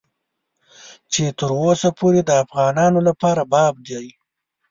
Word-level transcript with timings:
چې 1.11 1.23
تر 1.39 1.49
اوسه 1.61 1.89
پورې 1.99 2.21
د 2.25 2.31
افغانانو 2.43 2.99
لپاره 3.07 3.41
باب 3.53 3.73
دی. 3.87 4.07